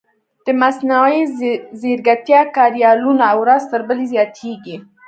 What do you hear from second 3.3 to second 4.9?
ورځ تر بلې زیاتېږي.